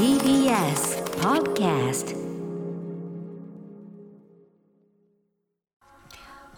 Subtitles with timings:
[0.00, 2.16] TBS Podcast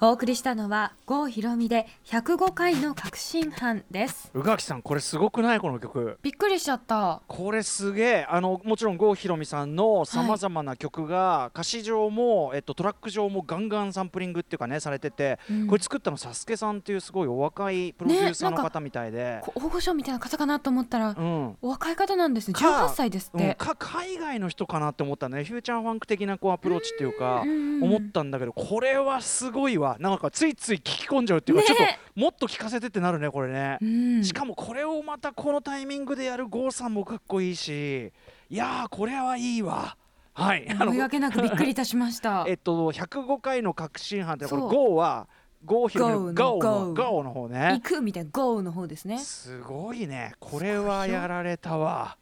[0.05, 4.33] お送りしたのは郷ひろみで105回の革新犯です。
[4.35, 5.61] 宇垣さんこれすごくない？
[5.61, 6.19] この曲。
[6.23, 7.23] びっくりしちゃった。
[7.29, 8.27] これすげえ。
[8.29, 15.67] あのもちろん郷ひろみさんのさまざまな曲が、歌詞上も、えっと、トラック上もガンガンサンプリングっていうかねされてて、うん。
[15.69, 21.57] これ作ったのサスケさんっていうすごいお若いプロデューサーの方みたいで、こ大御所みたいな方かなと思ったら、うん。
[21.63, 22.55] お若い方なんですね。
[22.55, 25.45] か18歳ですっうんて、か海外の人かなって思ったね。
[25.45, 33.79] フューチャーファンク的なこうアプローチっていうか思ったんだけどこれはすごいわなんかついつい聞き込んじゃうっていうか、ねちょっともっと聞かせてってなるねこれね。
[33.81, 34.25] うん。
[34.25, 38.13] しかもこれをまたこのタイミングでやる郷さんもかっこいいし
[38.51, 39.97] いやーこれはいいわ。
[40.35, 40.67] はい。
[40.71, 42.45] あ思いがけなくびっくりいたしました。
[42.49, 45.29] えっと105回の革新犯ってこれそう郷は
[45.65, 49.19] 郷ひろみの Go の郷の Go 方行ねくみたいな GO の方ですね。
[49.19, 50.35] すごいね。
[50.41, 52.17] これはやられたわ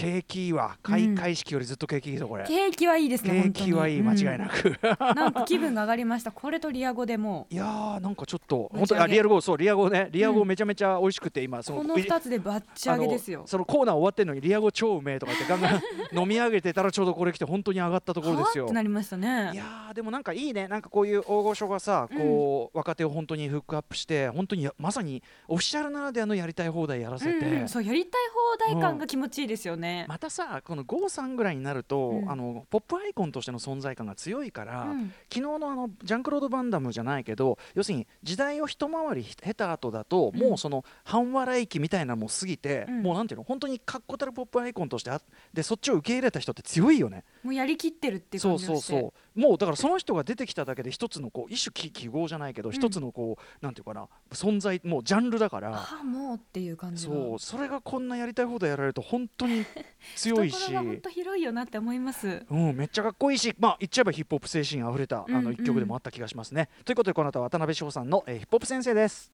[0.00, 0.78] 景気いいわ。
[0.82, 2.44] 開会式よりずっと景気いいぞこれ。
[2.46, 4.72] 景気はいいですね景気はいい間違いなく、う
[5.12, 6.32] んなんか気分が上がりました。
[6.32, 10.08] これとリア語でもいやーなんかちょっと本当にあリアルゴーそうリアゴーね。
[10.10, 10.42] リアゴうん。
[10.42, 13.42] ーめちゃめちゃ美味しくて今そこの2つでバッチ上げですよ。
[13.46, 18.64] そのコーナー終わってんのにリアゴ超うめえとか言ってガンガン飲み上げてたらちょうどこれ来て本当に上がったところですよ。
[18.64, 19.50] はあってなりましたね。
[19.52, 20.68] いやーでもなんかいいね。
[20.68, 28.20] なんかこういう大御所がさこう、若手を本当にフックアップして本当にやまさにオフィシャルならではのやりたい放題やらせて、そうやりたい
[28.66, 32.30] 放題感が気持ちいいですよね、またさこの郷さんぐらいになると、うん。
[32.30, 35.12] あのポップアイコンとしての存在感が強いから、うん。
[35.32, 40.40] 昨日のあのジャンクロード・バンダムじゃないけど要するに時代を一回り経た後だと、うん。
[40.40, 43.02] もうその半笑い期みたいなのも過ぎて、うん。
[43.02, 45.20] もうなんていうの本当に確固たるポップアイコンとしてあ
[45.52, 47.24] でそっちを受け入れた人って強いよね。
[47.42, 48.82] もうやりきってるって感じがして。
[48.82, 52.72] そうそうもうだからその人が出てきただけで一つのこう一種記記号じゃないけど、ん。
[52.72, 55.74] 一つのこうなんていうかな存在もうジャンルだから。
[55.74, 59.64] ああもうっていう感じがそうそれがこんなやりたい放題やられると本当に
[60.16, 60.74] 強いし。
[60.74, 62.44] 本当広いよなって思います。
[62.50, 66.68] うん、めっちゃかっこいいし、まあ、言っちゃえばヒップホップ精神あふれた、うんあの一曲でもあった気がしますね。
[66.84, 69.30] ということでこの後は渡辺翔さんの、えーヒップホップ先生です。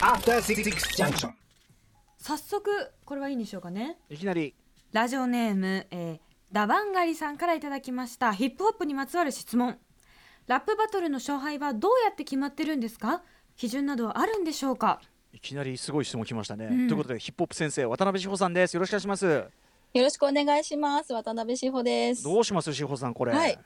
[0.00, 0.62] After Six
[0.96, 1.32] Junction.
[2.18, 3.98] 早速これはいいんでしょうかね。
[4.08, 4.54] いきなり。
[4.92, 8.34] ラジオネーム、えーダバンガリさんからいただきました。
[8.34, 9.78] ヒップホップにまつわる質問。
[10.46, 13.22] ラップバトルの勝敗はどうやって決まってるんですか？
[13.56, 15.00] 基準などはあるんでしょうか？
[15.32, 16.66] いきなりすごい質問来ましたね。
[16.66, 18.74] うんということでヒップホップ先生渡辺志保さんです。
[18.74, 19.44] よろしくお願いします。
[19.94, 21.12] よろしくお願いします。
[21.12, 22.22] 渡辺志保です。
[22.24, 23.32] どうします志保さんこれ？
[23.32, 23.58] はい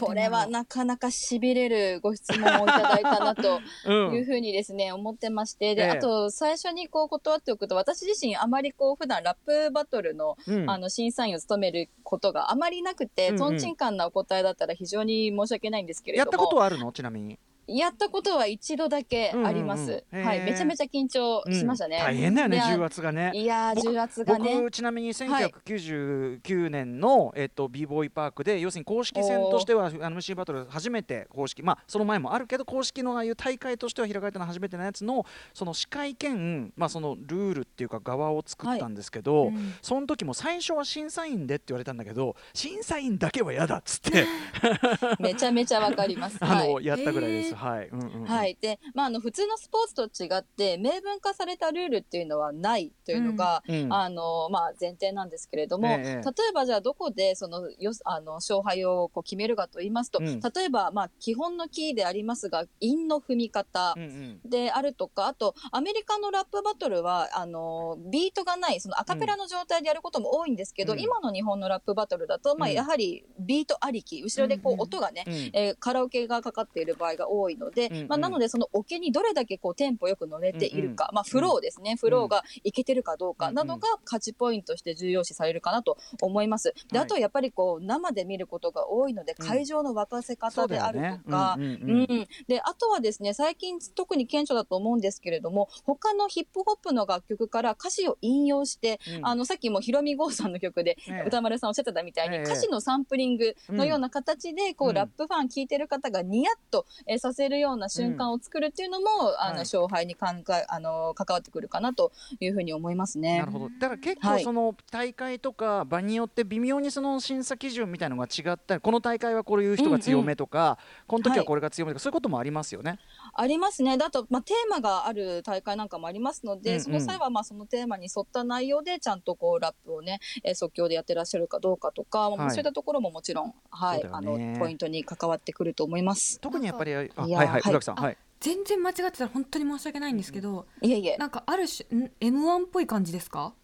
[0.00, 16.38] これはなかなかしびれるご質問をいただいたなと うんいうふうにですね、思ってまして、で、ええあと最初にこう断っておくと、私自身あまりこう普段ラップバトルのうんあの審査員を務めることがあまりなくて、うんうんとんちんかんなお答えだったら非常に申し訳ないんですけれやっども。
[16.38, 16.90] たことはあるの？
[16.92, 17.38] ちなみに。
[17.66, 20.04] やったことは一度だけあります。
[20.12, 21.96] うんうんうんはい、めちゃめちゃ緊張しましたね。
[21.96, 23.30] うん大変だよね重圧がね。
[23.34, 24.54] いや重圧がね。
[24.56, 35.24] 僕ちなみに1999年の、えっと、b ボーイパークで要するに公式戦としてはあの MC バトル初めて公式まあその前もあるけど公式のああいう大会としては開かれたのは初めてのやつの
[35.54, 44.26] その司会兼、まあ、そのルールっていうか側を作ったんですけど、うんその時も最初は審査員でって言われたんだけど審査員だけは嫌だっつって
[45.18, 46.38] めちゃめちゃわかります。
[46.42, 47.51] あの、はいやったぐらいです。
[47.54, 48.24] はい、うんうんうん。
[48.24, 60.40] はい、で、まあ、あの普通のスポーツと違って明文化されたルールっていうのはないというのが、うんあのまあ、前提なんですけれども、ええ例えばじゃあどこでそのよあの勝敗をこう決めるかと言いますと、うん。
[60.40, 64.06] 例えば、まあ、基本のキーでありますが韻の踏み方、うんう
[64.46, 64.50] ん。
[64.50, 71.00] であるとかあとアメリカのラップバトルはあのビートがないそのアカペラの状態でやることも多いんですけど、うん。
[71.00, 72.74] 今の日本のラップバトルだと、まあ、うん。
[72.74, 75.34] やはりビートありき後ろでこうんうんう音がね、うん。
[75.52, 78.08] えーカラオケがかかっている場合が多いので、うんうん。
[78.08, 86.74] まあ、なのでそのオケにどれだけこうテンポよく乗れているか、まあ、フローですね、フローがいけてるかどうかなどが勝ちポイントとして重要視されるかなと思います。
[86.90, 87.06] ではい。
[87.06, 89.46] あとやっぱりこう生で見ることが多いのでうん。
[89.46, 92.20] 会場の沸かせ方であるとか、うんうんううん。
[92.20, 99.26] ん、であとはですね最近特に顕著だと思うんですけれども他のヒップホップの楽曲から歌詞を引用して、うん。
[99.26, 101.24] あのさっきもひろみ郷さんの曲で、ええ。
[101.26, 102.42] 歌丸さんおっしゃってたみたいに、ええ。
[102.42, 104.94] 歌詞のサンプリングのような形で、こう、うん。
[104.94, 109.08] ラップファン聞いてる方がニヤッと、えーさせるような瞬間を作るっていうのも、
[109.38, 109.58] あの、はい。
[109.62, 113.38] 勝敗に関係あの関わってくるかなというふうに思いますね。
[113.38, 113.68] なるほど。
[113.80, 114.38] だから結はい。
[114.38, 122.98] 構その大会とか場によって微妙にその審査基準みたいのが違ったりこの大会はこういう人が強めとか、この時はこれが強めとか、そういうこともありますよね。
[123.34, 123.96] ありますね。
[123.96, 126.82] だと、まあ、テーマがある大会なんかもありますので、うんうん。
[126.82, 132.50] その際は、まあ、そのテーマに沿った内容で、ちゃんとこう、ラップをね、えー即興でやってらっしゃるかどうかとか、まあはい。
[132.50, 136.40] そういったところももちろん、はい、そうだあの、ポイントに関わってくると思います。
[136.40, 137.72] 特にやっぱりあいやはいはいはい。
[137.72, 138.16] 宇垣さんはい。
[138.40, 141.16] 全然間違ってたら本当に申し訳ないんですけど、いえいえ。
[141.16, 143.54] なんかある種ん M1 っぽい感じですか？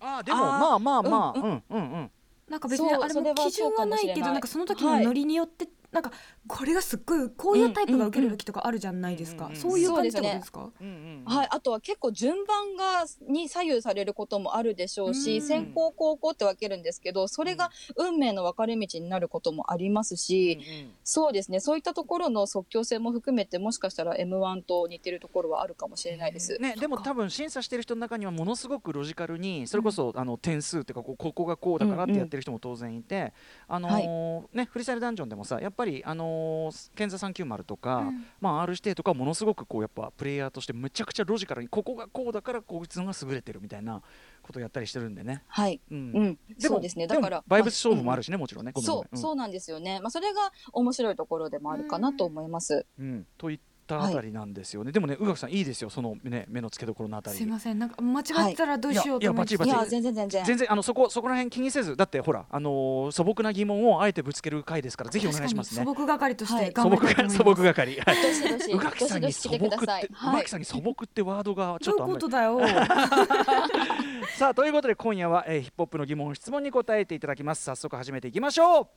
[0.00, 1.62] あーでもまあまあまあううん。
[1.70, 2.10] うんうん
[2.46, 6.12] なんか別にあれも基準はないけどなんかその時のノリによってなんか
[6.46, 9.46] これがすっごいこういうタイプが受ける時とかあるじゃないですか。
[9.46, 10.70] うんうんうんそういう感じですか？
[10.80, 20.58] うんうんはい、あとは結構順番がに左右されることもあるでしょうし、うん先行後攻って分けるんですけどそれが運命の分かれ道になることもありますし、
[21.04, 21.60] そうですね。
[21.60, 26.58] そういったところの即興性も含めてもしかしたら m 1と似てるところはあるかもしれないです。
[26.58, 33.32] ね、でも多分審査してる人の中にはものすごくロジカルにそれこそ、あの点数っていうかこうここがこうだからってやってる人も当然いて、
[33.68, 44.02] あのーねフリースタイルダンジョンでもさやっぱりあのーケンザ390とか、うんまあ R 指定とかはものすごくこうやっぱプレイヤーとしてむちゃくちゃロジカルにここがこうだからこいつのが優れてるみたいな
[44.42, 45.42] ことをやったりしてるんでね。
[45.48, 48.72] はい、うんうん、そうですねだからバイブス勝負もあるしね、もちろんね。
[48.72, 50.00] ごめんごめんそう、そうなんですよね。
[50.00, 52.86] まあ、それが面白いところでもあるかなと思います。
[52.98, 54.92] うんうんといったあたりなんですよね。
[54.92, 57.36] でもね宇垣さんいいですよそのね目の付けどころのあたり。
[57.36, 60.44] すいませんなんか間違ってたらどうしようと思っていやいやバチバチいや、全然全然。
[60.44, 65.84] 全然あのそこそこら辺気にせずだってほらあのー素朴な疑問をあえてぶつける回ですからぜひお願いしますね。
[65.84, 68.00] 素朴係としはいて頑張素朴がりたい素朴係。
[68.00, 70.08] はいどしどし、宇垣さんに素どしどし来てくだ朴って、さい。
[70.12, 70.50] はい宇垣。
[70.50, 73.14] さんに素朴ってワードがちょどういうっとあんまりことだよ
[74.38, 78.88] さあということで今夜は、えーヒップホップの疑問質問に答えていただきます早速始めていきましょう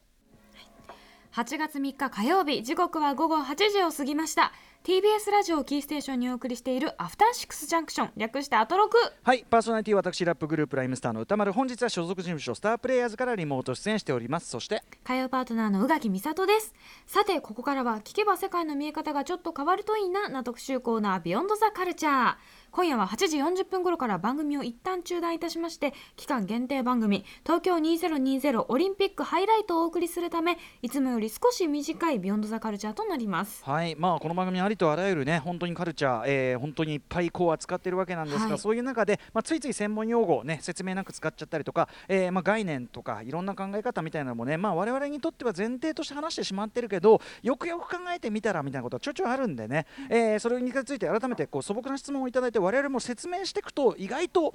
[1.34, 4.52] 8月3日火曜日時刻は午後8時を過ぎました
[4.84, 8.12] TBS ラジオをキーステーションにお送りしているアフターシックスジャンクション。
[8.16, 8.96] 略してアトロク。
[9.22, 14.48] はいパーソナリティは私ラップグループライムスターの歌丸本日は所属事務所スタープレイヤーズからリモート出演しております。
[14.48, 16.74] そして火曜パートナーの宇垣美里です。
[17.06, 22.36] さてここからは聞けば世界の見え方がちょっと変わるといいなな特集コーナービヨンドザカルチャー
[22.72, 33.64] 今夜は8時40分頃から番組を一旦中断いたしまして期間限定番組東京2020オリンピックハイライトをお送りするためいつもより少し短いビヨンドザカルチャーとなります。
[33.66, 38.58] はいまあこの番組ありとあらゆるね本当にカルチャー、えー本当にいっぱいこう扱ってるわけなんですが、はい。
[38.58, 54.54] そういう中で、まあ、ついつい専門用語をね説明なく使っちゃったりとか、えーまあ、概念とかいろんな考え方みたいなのもねまあ我々にとっては前提として話してしまってるけどよくよく考えてみたらみたいなことはちょいちょいあるんでね、えーそれについて改めてこう素朴な質問をいただいて我々も説明していくと意外と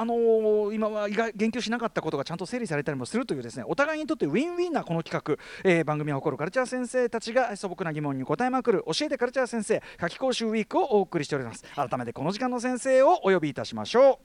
[0.00, 11.64] あのー今は言及しなかったことがちゃんと整理されたりもするというですねお互いにとってウィンウィンなこの企画、えー番組を誇るカルチャー先生たちが素朴な疑問に答えまくる教えてカルチャー先生夏季講習ウィークをお送りしております。
[11.74, 14.20] 改めてこの時間の先生をお呼びいたしましょ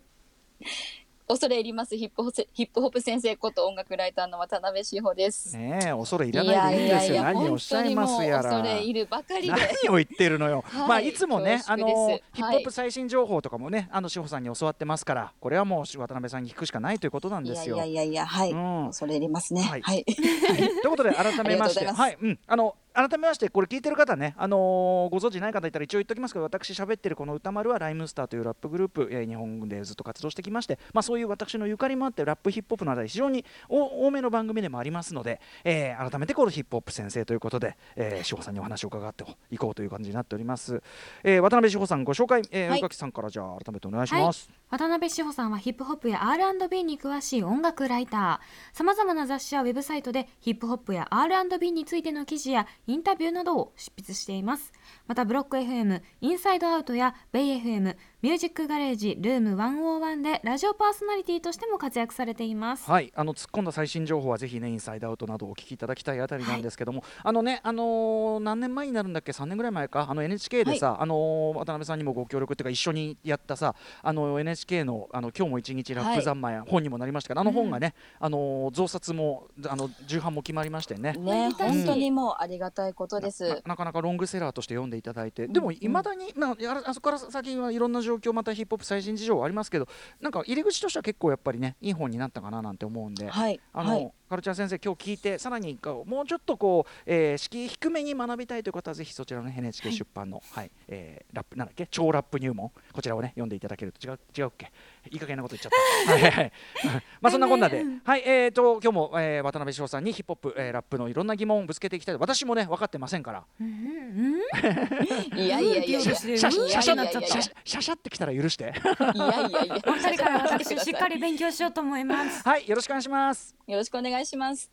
[0.62, 1.04] う。
[1.27, 1.98] 恐れ入ります。
[1.98, 5.57] ヒップホセヒップホップ先生こと音楽ライターの渡辺志保です。
[5.57, 7.24] うねえ恐れ入らないでいいんですよ。
[7.24, 8.44] 何をおっしゃいますやら。
[8.44, 9.51] 恐れ入るばかりで。
[9.51, 10.88] 何を言ってるのよ、 はい。
[10.88, 17.77] まあいつもねあのヒップホップ最新情報とかもね、あの志保さんに教わってますからこれはもう渡辺さんに聞くしかないということなんですよ。
[17.77, 18.51] やいやいや、はい。
[18.51, 18.86] うん。
[18.88, 19.62] 恐れ入りますね。
[19.62, 20.01] ははい。
[20.01, 20.06] い。
[20.06, 21.86] ということで改めまして。
[21.89, 40.81] はい、うん、あの改めましてこれ聞いてる方ね、あのーご存知ない方いたら一応言っておきますけど私喋ってるこの歌丸はライムスターというラップグループ、えー日本でずっと活動してきまして、まあ、そういう私のゆかりもあってラップヒップホップのあたり非常にお多めの番組でもありますので、えー改めてこのヒップホップ先生ということで、えー、志保さんにお話を伺っていこうという感じになっております、
[41.24, 42.80] えー渡辺志保さんご紹介、えーはい。
[42.80, 48.75] 宇垣さんからじゃあ改めてお願いします、渡辺志保さんはヒップホップや R&B に詳しい音楽ライター。
[48.75, 54.71] さまざまな雑誌やウェブサイトでヒップホップや R&B についての記事やインタビューなどを執筆しています。
[55.07, 57.95] またブロック FM インサイドアウトやベイ FM
[58.25, 62.89] ミュージックガレージルーム101でラジオパーソナリティとしても活躍されています。
[62.89, 70.08] はい、あの突っ込んだ最新情報はぜひねインサイドアウトなどをお聞きいただきたいあたりなんですけども、あのねあのー何年前になるんだっけ？3年ぐらい前か？
[70.10, 81.13] あの NHK でさ、あのー渡辺さんにもご協力っていうか一緒にやったさあの NHK のあの今日も一日ラップ三昧や本にもなりましたから、あの本がね、あのー増刷もあの重版も決まりましてね。
[81.13, 83.62] ね、本当にもうありがたいことでなす。
[83.67, 86.55] なかなかロングセラーとして読んでいただいて、でもいまだに、まあ、
[86.88, 89.88] あそこから先はいろんな状況またヒップホップ最新事情はありますけど
[90.22, 93.60] なんか入り口としては結構やっぱりねいい本になったかななんて思うんで、はい。
[93.74, 94.12] あの、はい。
[94.27, 101.86] カルチャー先生今日聞いてさらにもうちょっとこう、えー、敷居低めに学びたいという方はぜひそちらの、ね、NHK 出版の、はいえーラップなんだっけ？
[101.88, 102.72] 超ラップ入門？
[102.91, 104.72] こちらをね読んでいただけると違う違うっけ？
[105.12, 105.72] いい加減なこと言っちゃっ
[106.07, 106.12] た。
[106.13, 106.51] はいはいはい。
[107.22, 113.43] まあそんなこんなで、はいえー、と今日も、えー、渡辺翔さんにヒップホップ、えー、ラップのいろんな疑問をぶつけていきたい私もね分かってませんから。
[115.38, 115.84] いやいやいや。
[115.84, 116.00] いや。
[116.00, 118.74] いシャシャシャシャシャシャってきたら許して
[119.15, 119.81] いやいやいや。
[119.88, 124.69] お二人から私 しっかり勉強しようと思いますはいよろしくお願いしますよろしくお願いします。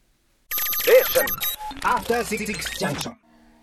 [0.82, 1.24] Station.
[1.82, 2.44] After Six
[2.78, 3.14] Junction.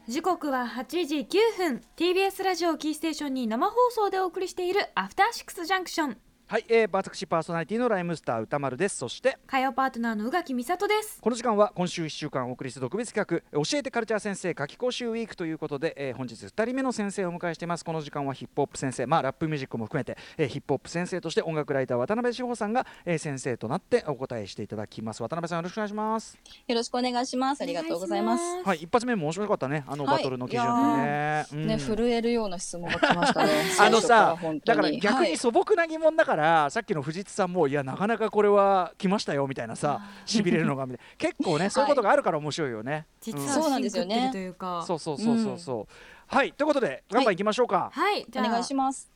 [0.08, 6.18] 時刻は8時9分 TBS ラジオキーステーションに生放送でお送りしているアフターシックスジャンクション
[6.52, 8.98] はい、えー、私パーソナリティのライムスター歌丸です。
[8.98, 11.22] そして火曜パートナーの宇垣美里です。
[11.22, 17.86] この時間は今週1週間お送りする特別企画教えてカルチャー先生夏季講習ウィークということで、えー、本日2人目の先生をお迎えしています。
[17.86, 25.22] この時間はヒップホップ先生まあラップミュージックも含めて、えー、ヒップホップ先生として音楽ライター渡辺志保さんが、えー、先生となってお答えしていただきます。
[25.22, 26.36] 渡辺さんよろしくお願いします。
[26.68, 27.62] よろしくお願いします。
[27.62, 28.44] ありがとうございます。
[28.66, 29.84] はい一発目も面白かったね。
[29.86, 33.52] あのバトルの基準ね、はい、ね、うん、震えるような質問が来ましたね。
[33.80, 44.84] あのさだから逆に素朴な疑問だから、はい、さっきの藤津さんもいやなかなかこれは来ましたよみたいなさしびれるのが 結構ねそういうことがあるから面白いよね、実はそうなんですよねというか。
[44.86, 45.94] そうそうそうそうそう、
[46.28, 47.92] はいということでガンバンいきましょうか。
[47.94, 49.12] はい、じゃあお願いします。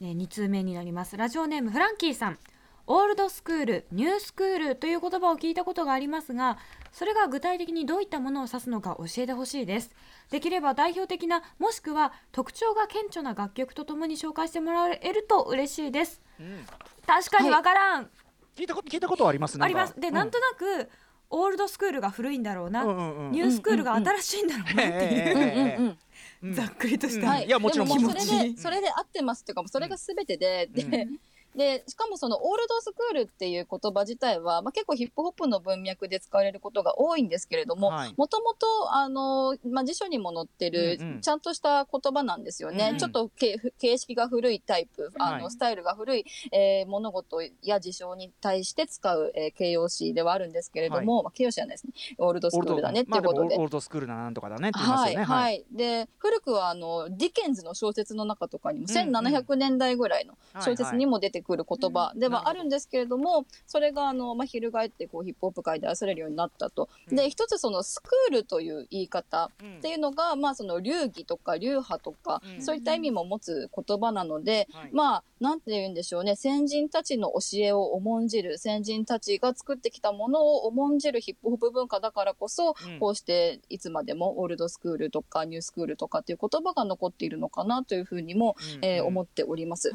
[0.00, 1.16] ね2通目になります。
[1.16, 2.38] ラジオネームフランキーさん
[2.86, 6.58] オールドスクールニュースクールという言葉を聞いたことがありますが
[6.92, 9.90] それが具体的にどういったものを指すのか教えてほしいです。
[10.30, 16.64] できれば代表的なもしくは特徴が顕著な楽曲とともに紹介してもらえると嬉しいです、うん、
[17.06, 18.08] 確かにわからん、は
[18.56, 18.60] い。
[18.60, 19.98] 聞いたこと聞いたことはありますあります。
[19.98, 20.88] で、うん、なんとなく
[21.30, 25.96] オールドスクールが古いんだろうな、うんうんうん、ニュースクールが新しいんだろうなって
[26.44, 31.08] いう、ざっくりとした、はい、いやもちろんそれでそれで合ってますっていうかそれがすべてで、で
[31.56, 42.86] で、しかもそのオールドスクールっていう言葉自体は、まあ、結構ヒップホップの文脈で使われることが多いんですけれども、もともと、あの、まあ、辞書にも載ってる、ちゃんとした言葉なんですよね。
[42.86, 51.92] うんうん、ちょっと形式が古いタイプ、あの、スタイルが古い、えー、物事や事象に対して使う、えー、形容詞ではあるんですけれども、はい、まあ、形容詞じゃないですね。
[52.18, 53.56] オールドスクールだねっていうことで。
[53.56, 55.24] オールドスクールだなんとかだねって言いますよね。
[55.24, 55.42] はい。
[55.42, 66.88] はい、で、古くは、あの、ディケンズの小説の中とかにも、1700年代ぐらいの小説にも出てくる言葉、ではあるんですけれどもそれがあの、まあ、翻ってこうヒップホップ界で愛されるようになったと。
[67.08, 76.36] で一つそのスクールという言い方っていうのが、まあその流儀とか流派とか、そういった意味も持つ言葉なので、まあなんて言うんでしょうね。
[76.36, 89.92] 先人たちの教えを重んじる先人たちが作ってきたものを重んじるヒップホップ文化だからこそ、こうしていつまでもオールドスクールとかニュースクールとかっていう言葉が残っているのかなというふうにも、えー、思っております。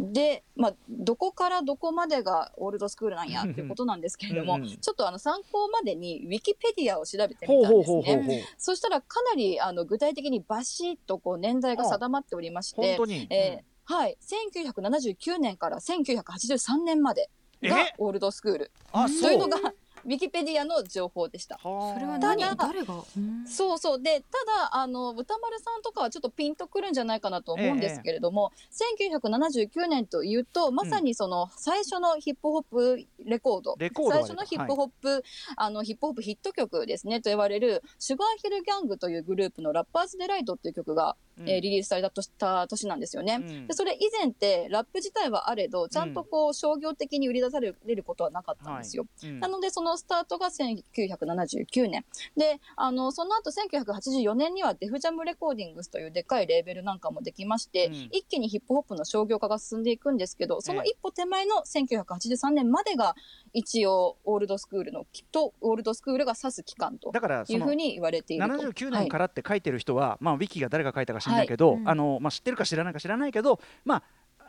[0.00, 8.44] で、まあ、どこからどこまでがオールドスクールなんやっていうことなんですけれども、うんうん、ちょっとあの参考までにウィキペディアを調べてみたんですね。
[8.58, 12.98] そしたらかなりあの具体的にバシッとこう年代が定まっておりまして、
[13.30, 14.16] えー、はい、
[14.54, 17.30] 1979年から1983年まで
[17.62, 18.70] がオールドスクール。
[18.92, 19.72] というのが
[20.04, 21.58] ウィキペディアの情報でした。
[21.62, 21.68] そ
[21.98, 22.40] れは何？
[22.56, 23.04] 誰が？
[23.46, 24.02] そうそう。
[24.02, 24.38] でた
[24.70, 35.22] だあの歌丸さんとかはちょっとピンとくるんじゃないかなと思うんですけれども、ええ、1979年というとまさにその最初のヒップホップレコード、うん、最初のヒップホップ、はい、
[35.56, 49.30] あのヒップホップヒット曲ですねと言われるシュガーヒルギャングというグループのラッパーズデライトっていう曲がえー、リリースされたとした年なんですよね、うん、でそれ以前ってラップ自体はあれどちゃんとこう商業的に売り出されることはなかったんですよ、はい。
[49.30, 52.04] うん、なのでそのスタートが1979年。
[52.36, 63.14] であのその後1984年にはデフジャムレコーディングスというでかいレーベルなんかもできまして、うん、一気にヒップホップの商業化が進んでいくんですけどその一歩手前の1983年までが
[63.52, 67.12] 一応オールドスクールのとオールドスクールが指す期間と
[67.48, 68.54] いうふうに言われていると。
[68.54, 74.02] 79年からって書いてる人は、はい、まあ、ウィキが誰が書いたか知らないけど、はい、あのまあ、知ってるか知らないか知らないけど、ま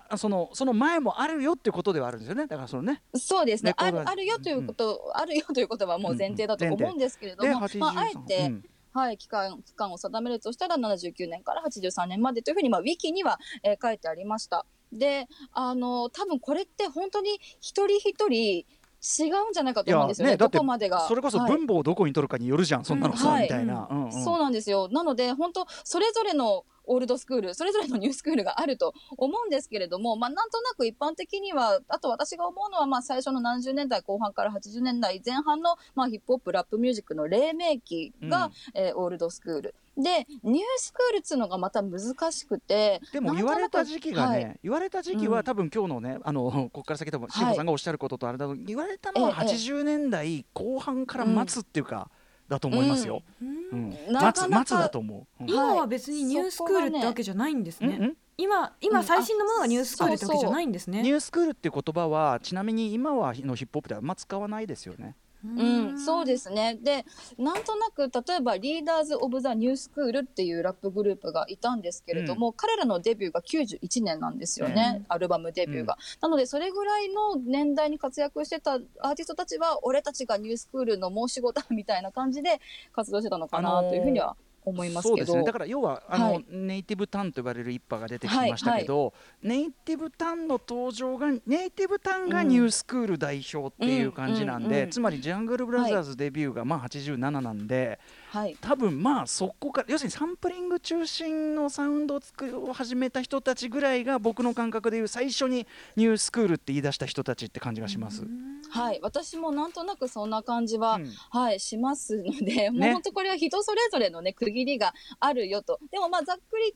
[0.10, 2.48] あ、そのその前もあるよっていうことではあるんですよね。
[2.48, 3.02] だからそのね。
[3.16, 3.74] そうですね。
[3.78, 14.66] あるあるよということ、うん、あるよということはもう前提だと思うんですけれども、まああえて、うん、はい、期間期間を定めるとしたら79年から83年までというふうにまあウィキには、えー、書いてありました。
[14.92, 18.66] で、あの多分これって本当に一人一人
[19.04, 20.34] 違うんじゃないかと思うんですよね。
[20.34, 21.02] ねどこまでが。
[21.08, 24.88] それこそ分母をどこに取るかによるじゃん、はい、そんなのさ、うん、みたいな、そうなんですよ。
[24.90, 39.76] なので本当それぞれのオールドスクール、それぞれのニュースクールがあると思うんですけれども、まあ、なんとなく一般的には、あと私が思うのは、まあ、最初の何十年代後半から80年代前半の、まあ、ヒップホップ、ラップミュージックの黎明期が、うん、えー、オールドスクール。
[39.96, 43.00] で、ニュースクールっつうのがまた難しくて。
[43.12, 53.24] でも言われた時期がね、はい、言われた時期は、うん、多分今日のね、あの、ここから先多分、志保さんがおっしゃることとあれだと、言われたのは80年代後半から待つっていうか、ええだと思いますよ。
[53.42, 53.46] う
[53.76, 55.44] ん、待つ待つだと思う。
[55.46, 58.14] 今は別にニュースクールってわけじゃないんですね。
[58.38, 61.02] 今今最新のものがニュースクールってわけじゃないんですね。
[61.02, 65.16] ニュースクールっていう言葉はちなみに今はのヒップホップではあんま使わないですよね。
[65.46, 66.78] うん、そうですね。
[66.82, 67.06] で、
[67.38, 76.00] なんとなく、例えば、リーダーズ・オブ・ザ・ニュースクールっていうラップグループがいたんですけれども、うん、彼らのデビューが91年なんですよね、うん、アルバムデビューが、うん。
[76.22, 82.62] なので、それぐらいの年代に活躍してたアーティストたちは、俺たちがニュースクールの申し子だみたいな感じで
[82.94, 85.18] 活動してたのかなというふうには思いますそう。
[85.18, 85.44] ですね。
[85.44, 86.46] だから要はあの、はい。
[86.50, 94.90] ネイティブタンと呼ばれる一派が出てきましたけど、ネイティブタンの登場がネイティブタンがニュースクール代表っていう感じなんで、うんうんうん。
[94.92, 98.00] つまりジャングルブラザーズデビューがまあ87なんで、
[98.34, 98.58] はい。
[98.60, 108.26] 多分まあそこから要するにサンプリング中心のサウンドを作るを始めた人たちぐらいが僕の感覚でいう最初にニュースクールって言い出した人たちって感じがします。
[108.72, 109.00] はい。
[109.04, 115.80] 私もなんとなくそんな感じは、うんはい、しますので、もう本当これは人それぞれのね、区切りがあるよと。
[115.92, 116.74] でもまあざっくり、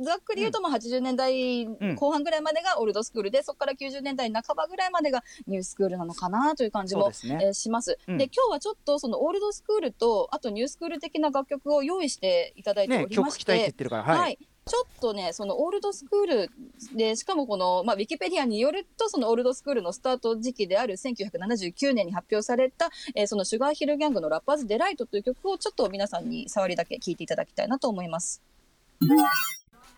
[0.00, 7.98] ざっくり言うと、まあ80年代ん後半ぐらいまでがオールドスクールで、そこから90年代半ばぐらいまでがニュースクールなのかなという感じも、ねえーします。
[8.08, 14.38] うんで、今日はちょっとそのオールドスクールと、あとニュースクール的な楽曲を用意していただいてねおりまして、曲聴きたいってはい、はい。
[14.66, 16.50] ちょっとね、そのオールドスクール
[16.96, 28.42] で、しかもこの、まあ、ウィキペディアによると、そのオールドスクールのスタート時期である1979年に発表された、えーそのシュガーヒルギャングのラッパーズデライトという曲をちょっと皆さんに触りだけ聴いていただきたいなと思います。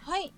[0.04, 0.32] はい。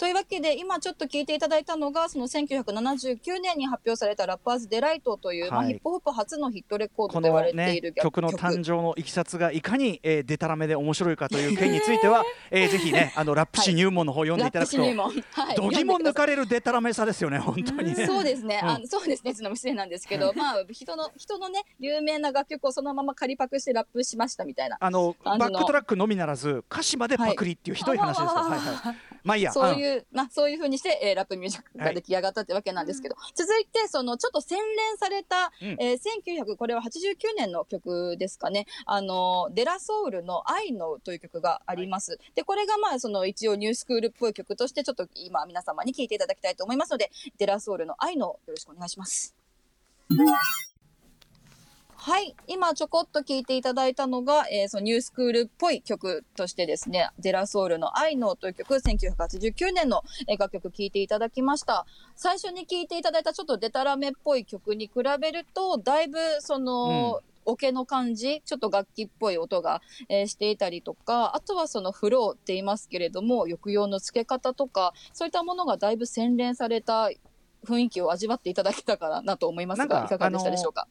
[0.00, 14.80] というわけで、今ちょっと聞いていただいたのが、その1979年に発表されたラッパーズデライトという、まあ、はいヒップホップ初のヒットレコーこドと言わのねれている曲の誕生のいきさつがいかに、えー、デタラメで面白いかという件については、えー、ぜひねあのラップ誌入門の方読んでいただくと。
[14.80, 15.56] はい。
[15.56, 18.06] 度肝抜読んでくださいかれるデタラメさですよね本当にね。
[18.06, 24.78] そうですね、うんあのそうですね、ちょっと失礼なんですけど、まあ、人の、人のね、有名な楽曲をそのまま仮パクしてラップしましたみたいな。
[24.80, 28.26] あのバックトラックのみならず歌詞までパクリっていうひどい話ですよ。
[28.28, 28.96] はいはい。
[29.24, 29.52] まあいいや。
[29.52, 36.00] そういう、まあ、そういう風にして、えーラップミュージックはいが出来上がったってわけなんですけど、続いて、その、ちょっと洗練された、うんえー
[36.44, 38.66] 1900、これは89年の曲ですかね。
[38.86, 42.18] あの、デラソウルの愛のという曲があります。
[42.34, 49.34] で、これがまあ、その、一応ニュースクールっぽい曲として、ちょっと今、皆様に聴いていただきたいと思いますので、デラソウルの愛の、よろしくお願いします。
[52.02, 52.34] はい。
[52.46, 61.84] 今ちょこっと聞いていただいたのが、えーそのニュースクールっぽい曲としてですね、デラソウルの愛のという曲、1989年のえー楽曲聴いていただきました。
[62.16, 77.10] 最初に聴いていただいたちょっとデタラメっぽい曲に比べると、だいぶその、オケの感じ、ちょっと楽器っぽい音が、えーしていたりとか、あとはそのフローって言いますけれども、抑揚の付け方とか、そういったものがだいぶ洗練された
[77.66, 80.88] 雰囲気を味わっていただけたかなと思いますが、いかがでしたでしょうか？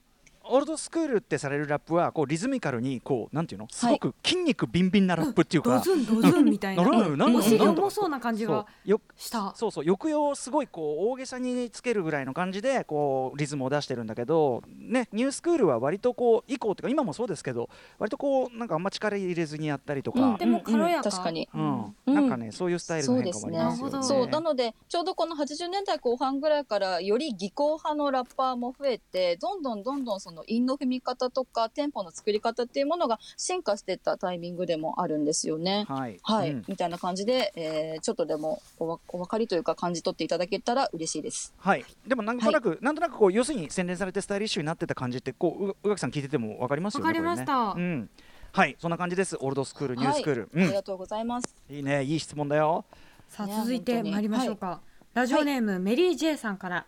[0.50, 3.68] オールドスクールってされるラップはこうリズミカルにこうなんていうの？
[3.70, 5.78] すはいごく筋肉ビンビンなラップっていうか。
[5.78, 8.90] ドズンドズンみたいな、お尻重そうな感じがそう。
[8.90, 9.54] よした。
[9.56, 9.86] そうそう。
[9.86, 21.12] 抑揚をすごいこう大げさにつけるぐらいの感じでこうリズムを出してるんだけどねニュースクールは割とこう以降っていうか今もそうですけど割とこうなんかあんま力入れずにやったりとか、でも軽やか。
[21.12, 21.48] 確かに。
[21.54, 21.96] うん。
[22.08, 22.14] うん。
[22.14, 23.92] なんかねそういうスタイルの変化もありますよね。
[23.92, 24.20] そうですね。
[24.20, 35.86] そう、なので、ちょうどこの80年代後半ぐらいから、より技巧派のラッパーも増えて、どんどんどんどんその韻の踏み方とか、テンポの作り方っていうものが進化していったタイミングでもあるんですよね。
[35.88, 36.66] はい、はい、うん。
[36.68, 41.54] みたいな感じで、えーちょっとでもおわお分かりというか感じ取っていただけたら嬉しいです。
[41.58, 47.08] はい、でもなんとなく、なんとなくこう要するに洗練されてスタイリッシュになってた感じってこうう宇垣さん聞いててもわかりますよね。
[47.08, 47.76] わかりました。
[47.76, 47.84] ね。
[47.84, 48.10] うん、
[48.52, 49.38] はい、そんな感じです。
[49.40, 51.56] オールドスクール、ニュースクール、ありがとうございます。
[51.70, 52.86] うん、いいね、いい質問だよ。
[52.92, 52.98] ね
[53.30, 54.82] さあ続いて参りましょうか、
[55.14, 56.86] ラジオネーム、メリー・ジェイさんから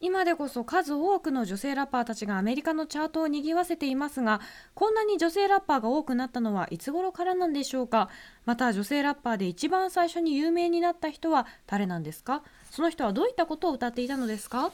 [0.00, 4.40] 今でこそ数多くの女性ラッパーたちがアメリカのチャートを賑わせていますが
[4.74, 8.08] こんなに女性ラッパーが多くなったのはいつ頃からなんでしょうか？
[8.46, 12.42] また女性ラッパーで一番最初に有名になった人は誰なんですか？
[12.70, 14.72] その人はどういったことを歌っていたのですか？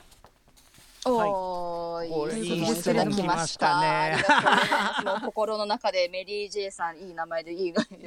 [1.08, 3.78] おー、これいい質問来ました。
[3.78, 8.02] ありがとうございますもう心の中でメリー・ジェイさん、いい名前でいいラジオ。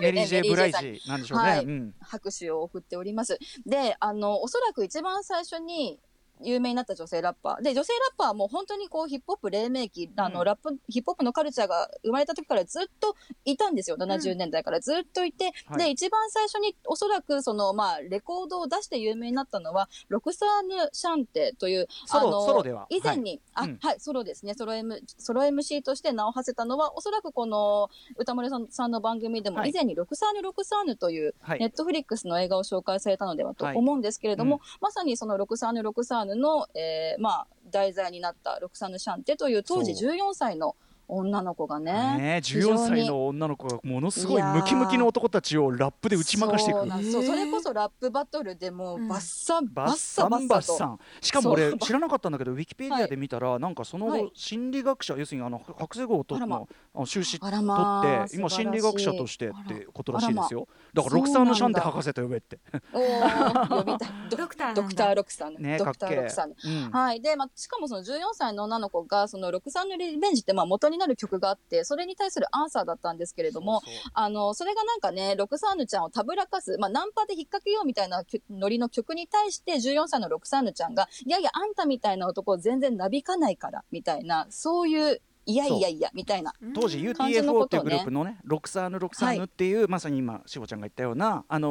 [0.00, 1.50] メリー・ジェイ・ブライジなんでしょうね。
[1.50, 3.38] はいうん、拍手を送っております。
[3.64, 6.00] で、あの、おそらく一番最初に
[6.44, 7.62] 有名になった女性ラッパー。
[7.62, 10.44] で、女性ラッパーはもう本当にこうヒップホップ黎明期、あの、うん。
[10.44, 13.96] ラップ、ヒップホップのカルチャーが生まれた時からずっといたんですよ。
[13.96, 15.78] 70年代からずっといて、はい。
[15.78, 23.68] で、一番最初におそらくその、まあ、レコードを出して有名になったのは、ロクサーヌ・シャンテという、ソロあの以前に、はい。
[23.70, 23.78] うん。
[23.82, 24.54] あ、はい、ソロですね。
[24.54, 29.70] ソロ M、ソロ MC として名を馳せたのは、おそらくこの歌森さんさんの番組でもはい。
[29.70, 31.58] 以前にロクサーヌ・ロクサーヌという、はい。
[31.60, 33.76] ネットフリックスの映画を紹介されたのではとはい。
[33.76, 34.60] 思うんですけれども、うん。
[34.80, 40.10] まさにそのロクサーヌ・ロクサーヌの、えーまあ、題材になったロクサーヌ・シャンテという当時そう。
[40.10, 40.76] 14歳の
[41.08, 46.80] 女の子がね、ね、非常に14歳の女の子がものすごいムキムキの男たちをラップで打ち負かしていく。
[47.10, 54.22] そうそれこそラップバトルでもうバッサン、バッバッサンバッサンしかも俺知らなかったんだけどウィキペディアで見たら、なんかそのはい。
[54.22, 56.66] 後心理学者、要するにあの博士号を取あらま。
[57.06, 58.56] 修士取って今素晴らしい。
[58.56, 60.68] 心理学者としてってことらしいですよ。
[60.92, 62.58] だからロクサーヌ・シャンテ博士と呼べって。
[62.92, 64.08] おー呼びたい。
[64.30, 66.90] ド ドクタードクター・ロクサーヌ、ドクター・ロクサーヌうん。
[66.90, 67.20] はい。
[67.20, 74.02] で、まあ、しかもその14歳の女の子が、そのロクサーヌ・リベンジって、まあ、元になる曲があって、それに対するアンサーだったんですけれども、そうそう。
[74.14, 86.54] あの、それがなんかね、ロクサーヌちゃんをたぶらかす、まあ、ナンパで引っ掛けようみたいな曲ノリの曲に対して、14歳のロクサーヌちゃんが、いやいや、あんたみたいな男全然なびかないから、みたいな、そういう、いやいやいや、みたいな。
[86.74, 91.70] 当時 UTF-O っていうグループのねロクサーヌ・ロクサーヌっていう、まさに今しほちゃんが言ったようなあのー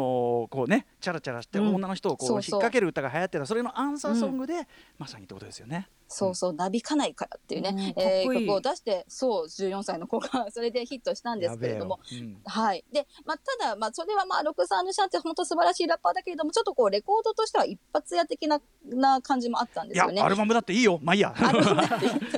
[0.50, 1.76] こうねチャラチャラしてうん。
[1.76, 4.68] 女の人をこう引っ掛ける歌が流行ってたそれのアンサーソングで、
[5.00, 5.90] まさにってことですよね。
[6.14, 12.86] そうそう、なびかないからっていうね、うんえー曲を出して、そう、14歳の子が、 それでヒットしたんですけれども、やべえよはい。
[12.92, 20.18] で、まあ、ただ、まあ、それはまあ、ロクサーヌシャンって本当素晴らしいラッパーだけれども、ちょっとこう、レコードとしては一発屋的な、な感じもあったんうん、いですよね。
[20.20, 21.00] やアルバムだっていいよ。
[21.02, 21.34] まあいいや。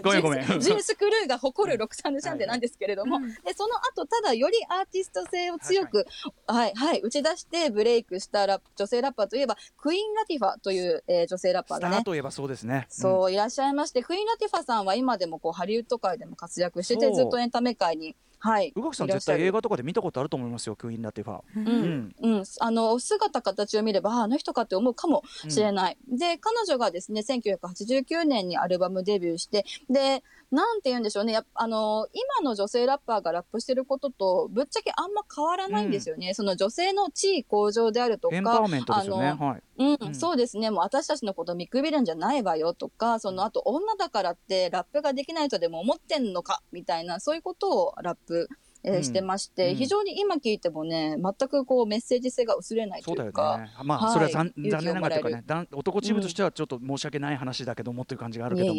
[0.03, 0.21] ごめん。
[0.25, 6.05] ごめんジュースクルーが誇るロクサーヌシャンテなんですけれども、うんで、その後、ただよりアーティスト性を強く、
[6.47, 12.85] はい、はい、打ち出してブレイクしたラ女性ラッパーといえば、クイーン・ラティファという、えー女性ラッパーがね、ーといえばそうですね。
[12.89, 18.71] そう、いらっしゃいまして、クイーン・ラティファさんは今でもこう、ハリウッド界でも活躍してて、ずっとエンタメ界に、はい。
[18.75, 21.41] 宇垣さん絶対映画とかで見たことあると思いますよクイーン・ラティファ。
[21.55, 25.97] ううんんうん、あの、姿形を見れば、ああの人かって思うかもしれない。
[26.07, 30.23] で、彼女がですね、1989年にアルバムデビューして、で、
[30.55, 36.33] なんて言うんでしょうね、やっぱあの、今の女性ラッパーがラップしてることと、ぶっちゃけあんま変わらないんですよね。
[36.33, 38.35] その女性の地位向上であるとか。
[38.37, 39.63] あのはい。
[39.77, 40.71] うん、うんそうですね。
[40.71, 48.47] もう私たちのこと見くびるんじゃないわよとか、そのあと女だからってラップができないとでも思ってんのかみたいな、そういうことをラップ、
[48.85, 49.03] えーうん。
[49.03, 49.75] してまして、うん。
[49.75, 53.71] 非常に今聞いてもね、全くこうメッセージ性が薄れないというか、ね。
[53.83, 58.73] まあ、はいそれは残残念ながらというかね、男チームとしてはちょっと申し訳ない話だけどもっていう感じがあるけど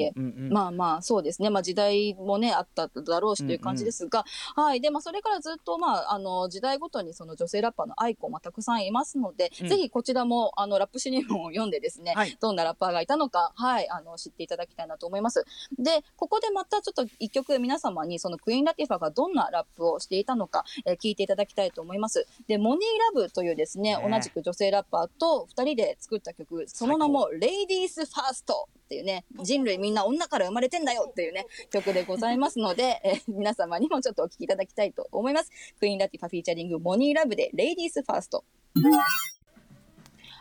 [0.51, 1.51] まあまあ、そうですね。
[1.51, 4.81] まあ時代もね、あっただろうしという感じですが、はい。
[4.81, 9.69] で、まあそれからずっと、まあ、あの、時代ごとにその女性ラッパーのアイコンもたくさんいますので、うん。
[9.69, 12.37] ぜひこちらも、あの、ラップシニモンを読んでですね、はい。
[12.41, 15.45] どんなラッパーがいたのか、はい、あの、知っていただきたいなと思います。
[15.79, 22.27] で、ここでまたちょっと一曲皆様にそのクイーン・ラティファがどんなラップをしていたのか、えー聞いていただきたいと思います。
[22.49, 35.51] で、モニー・ラブというですね、ね同じく女性ラッパーと二人で作った曲、その名もレイディース・ファーストっていうね、人類みんな女から生まれてんだよっていうね、曲でございますので、えー皆様にもちょっとお聴きいただきたいと思います。
[35.79, 38.45] Queen Latifah featuring Monie Love で Ladies First。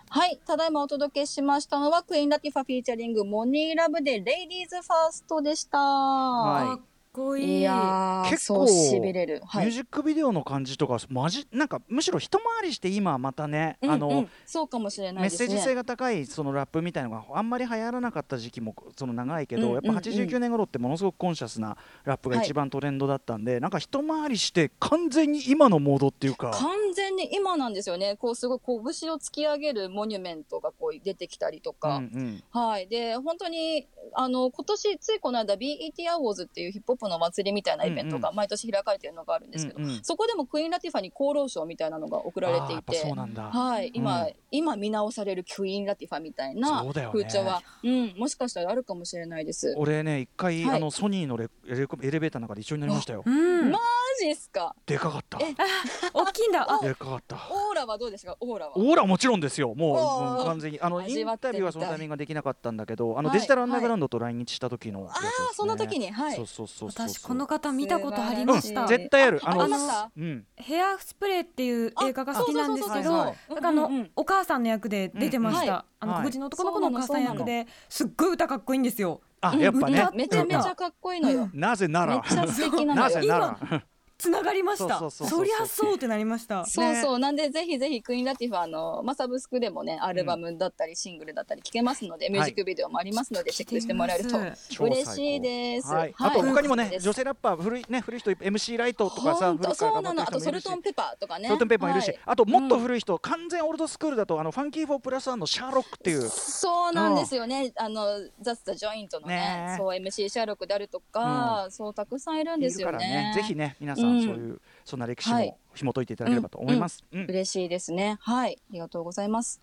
[0.10, 0.40] はい。
[0.46, 5.78] ただいまお届けしましたのは、 Queen Latifah featuring Monie Love で Ladies First でした。
[5.78, 9.42] はいこいいいやー、結構そう、痺れる。
[9.46, 9.66] はい。
[9.66, 15.48] ミュージックビデオの感じとかマジなんかむしろ一回りして今またね、うんあの、うんそうかもしれないメッですね。
[15.48, 28.16] セージ性が高いそのラップみたいなのがあんまり流行らなかった時期もその長いけど、うんうんやっぱ89年頃ってものすごくコンシャスなラップが一番トレンドだったんで、なんか一回りして完全に今のモードっていうか完全に今なんですよね。
[28.16, 31.98] こう、すごい拳を突き上げるモニュメントがこう出てきたりとうんか。
[31.98, 32.88] うんはい。
[32.88, 40.00] で、本当に、あの、今年、ついこの間 BET アワーズっていうヒップホップの祭りみたいなイベントが毎年開かれているのがあるんですけど、うんうん。
[40.04, 43.92] そこでもクイーン・ラティファに功労賞みたいなのが贈られていてう、なんだ、はい。
[43.94, 44.34] 今、うん。
[44.52, 49.74] 今見直されるクイーン・ラティファみたいな風潮は、うん、もしかしたらあるかもしれないです。
[49.78, 50.78] 俺ね一回、はい。
[50.78, 53.24] あのソニーのレエレコエレベーターの中で一緒になりましたよ。
[53.26, 53.72] うん。
[53.72, 53.80] マ
[54.20, 54.76] ジっすか？
[54.86, 55.40] でかかった。
[55.40, 55.54] え
[56.14, 56.66] 大きいんだ。
[56.70, 57.36] あでかかった。
[57.36, 58.36] オーラはどうですか？
[58.40, 58.78] オーラは？
[58.78, 59.74] オーラもちろんですよ。
[59.76, 60.80] もう完全に。
[60.80, 63.38] あのインタビューはそのタイミングができなかったんだけどあの、はい。
[63.38, 66.36] デジタルアンダーグラウンドと来日した時のああ、その時に、はい。
[66.36, 69.42] そうそうそうそう私この方見たことありました、うん絶対ある。
[69.44, 69.78] ああの
[70.18, 70.46] うん。
[70.56, 74.12] ヘアスプレーっていう映画が好きなんですけどあの、うんうんうん。
[74.16, 75.84] お母さんの役で出てました、うんはい。
[76.00, 79.22] あのはい黒人の男の子のお母さん役ですっごい歌かっこいいんですよ。
[79.42, 80.00] あやっぱね。
[80.02, 81.50] 歌めちゃめちゃかっこいいのよ。
[81.54, 82.16] なぜなら。
[82.16, 83.10] めっちゃ素敵なのよ。
[83.10, 83.86] なぜなら
[84.18, 85.10] つながりました。
[85.10, 86.66] そりゃそうってなりました。
[86.68, 87.20] そうそう。
[87.20, 94.38] なんで、ぜひぜひ、 Queen Latifah の、まあ、サブスクでもね、アルバムだったり、シングルだったり聞けますので、ミュージックビデオもありますので、チェックしてもらえると
[94.84, 95.88] 嬉しいです。
[95.88, 100.24] はい、あと他にもね女性ラッパー古いね古い人 MC ライトとかさ古そうなの。
[100.24, 101.48] あと、 Salt-N-Pepa とかね。
[101.48, 102.20] Salt-N-Pepa もいるし、はい。
[102.26, 106.22] あともっと古い人、完全オールドスクールだとあの Funky Four Plus One の Sha-Rock っていう。
[106.30, 107.72] そうなんですよね。
[107.76, 108.06] あの、
[108.42, 113.34] ザ・スタ・ジョイントのねね、そう、MC シャーロックであるとか、そう、たくさんいるんですよね。
[113.36, 114.24] ぜひね皆さん、うん。
[114.24, 115.48] そういうそんな歴史はい。
[115.48, 117.04] も紐解いていただければと思います。
[117.12, 117.26] うん。
[117.26, 118.18] 嬉しいですね。
[118.22, 118.58] はい。
[118.70, 119.62] ありがとうございます。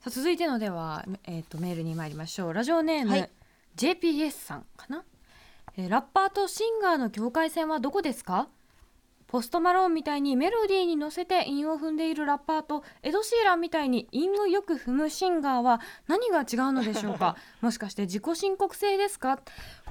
[0.00, 2.52] さあ続いてのでは、えー、とメールに参りましょう。
[2.54, 3.30] ラジオネーム、はい。
[3.76, 5.04] JPS さんかな、
[5.76, 8.48] えーラッパーとシンガーの境界線はどこですか？
[9.30, 17.36] ポストマローンみたいにメロディーに乗せて韻を踏んでいるラッパーとエド・シーランみたいに韻をよく踏むシンガーは何が違うのでしょうか？
[17.60, 19.38] もしかして自己申告制ですか？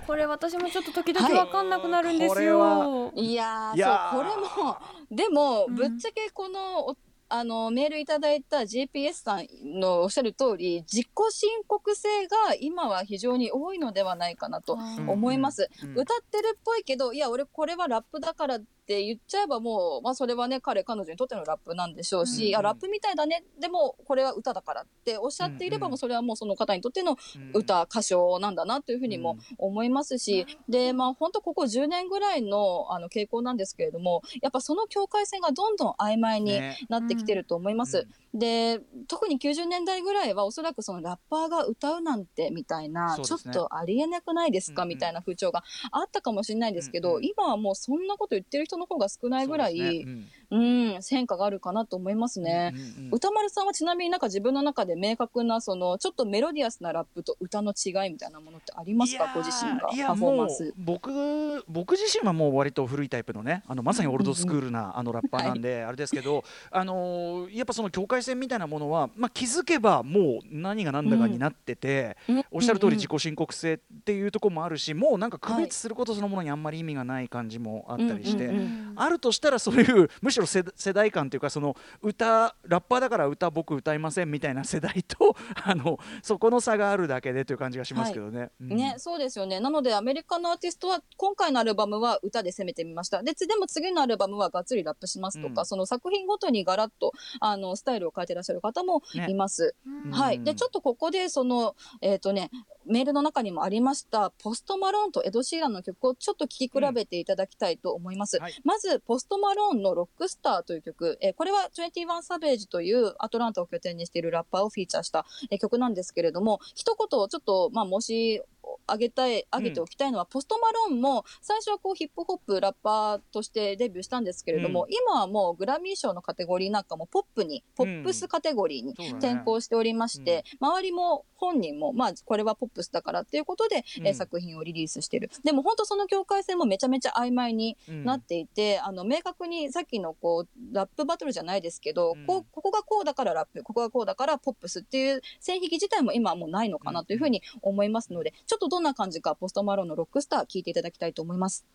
[0.06, 4.12] これ私もちょっと時々わかんなくなるんですよ、はいいやーいやー。
[4.12, 4.78] そうこれも
[5.10, 6.98] でも、うんぶっちゃけこのお
[7.32, 9.46] あの、メールいただいた GPS さん
[9.80, 15.70] のおっしゃる通り、自己申告制が今は非常に多いのではないかなと思います。
[15.84, 15.92] うん。
[15.92, 18.58] 歌ってるっぽいけど、いや、俺これはラップだから
[18.90, 27.52] って言っちゃえばもう、まあそれはね、彼、彼女にとってのラップなんでしょうし、うんいや、ラップみたいだね、でもこれは歌だからっておっしゃっていれば、うんもうそれはもうその方にとってのうん。
[27.54, 36.78] 歌、歌唱なんだなというふうにも思いますし、で、まあ本当ここ10年ぐらいのあの傾向なんですけれども、やっぱその境界線がどんどん曖昧にね。
[36.90, 38.08] なってきてると思います。
[38.34, 44.96] で、特に90年代ぐらいはおそらくそのラッパーが歌うなんてみたいな、ちょっとありえなくないですか、うんうん。
[44.96, 47.26] みたいな風潮があったかもしれないですけど、うんうん。
[47.26, 50.04] 今はもうそんなこと言ってる人の方が少ないぐらい、ね。
[50.06, 50.28] うん。
[50.52, 52.74] うん、変化があるかなと思いますね。
[52.74, 52.80] うん。
[52.80, 59.32] うんうん歌丸さんはちなみになんか自分の中で明確なそのちょっとメロディアスなラップと歌の違いみたいなものってありますか？
[59.34, 60.74] ご自身がパフォーマンス。
[60.78, 78.52] 僕僕自身はもう割と古いタイプのねあのまさにオールドスクールなあのラッパーなんで、あれですけど、あのーやっぱその境界線みたいなものは、まあ、気づけばもう何が何だかになってて、うんおっしゃる通り自己申告制っていうところもあるしもうなんか区別することそのものにあんまり意味がない感じもあったりして。
[78.96, 88.52] あるとしたらそういうむしろ世世代間というかその歌ラッパーだから歌僕歌いませんみたいな世代と あのそこの差があるだけでという感じがしますけどね。
[88.62, 89.60] うんね、そうですよね。
[89.60, 93.22] なので、アメリカのアーティストは、今回のアルバムは歌で攻めてみました。
[93.22, 99.76] で、つでも次のアルバムはがっつりラップしますとか、うんその作品ごとにガラッと、あの、スタイルを変えてらっしゃる方もいます。
[99.86, 100.44] うんはい。
[100.44, 102.50] で、ちょっとここで、その、えっ、とね、
[102.86, 108.40] メールの中にもありました、ポストマローンとエド・シーランの曲をちょっと聴き比べていただきたいと思います。
[108.40, 118.42] はいまず、ポストマローンのロックスターという曲、えーこれは21サベージというアトランタを拠点にしているラッパーをフィーチャーした、えー曲なんですけれども、一言ちょっと、まあ、もし、
[118.88, 124.94] あげたい、あげておきたいのは、ポストマローンも、最初はこうヒップホップ、ラッパーとしてデビューしたんですけれども、うん。
[124.94, 135.30] 今はもうグラミー賞のカテゴリーなんかもポップに、ポップスカテゴリーに転向しておりまして、周りも本人も、まあ、これはポップスだからっていうことで、え作品をリリースしてる。
[135.44, 138.06] でも本当その境界線もめちゃめちゃ曖昧にうん。
[138.06, 142.26] なっていて、あの、明確にさっきのこう、ラップバトルじゃないですけど、うん。
[142.26, 151.68] こう、ここがこうだからラップ、ここがこうだからポップスっていう線引き自体も今はもうないのかなというふうに思いますので、ちょっとどんな感じか、ポストマロンのロックスター聞いていただきたいと思います。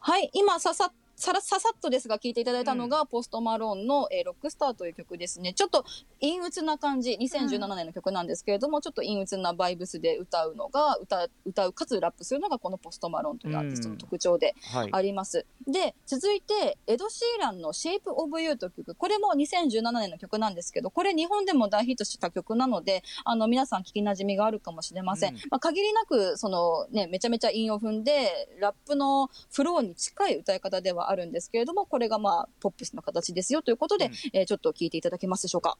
[0.00, 5.52] はい、今、ささ、さら、ささっとですが聞いていただいたのが、ポストマローンの、えーロックスターという曲ですね。
[5.52, 5.84] ちょっと
[6.20, 15.46] 陰鬱な感じ、2017年の曲なんですけれども、ちょっと陰鬱なバイブスで歌うのが、歌う、歌う、かつラップするのがこのポストマローンというアーティストの特徴ではいあります。
[15.66, 18.94] で、続いて、エド・シーランの Shape of You という曲。
[18.94, 25.34] これも2017年の曲なんですけど、これ日本でも大ヒットした曲なので、あの、皆さん聞き馴染みがあるかもしれません。
[25.34, 35.78] うんまあ、限りなく、そのね、めちゃめちゃ韻を踏んで、ラップのフローに近い歌い方ではあるんですけれども、これがまあ、ポップスの形ですよということで、うんえーちょっと聞いていただけますでしょうか。